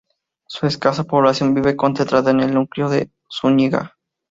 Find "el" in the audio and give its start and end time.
2.39-2.55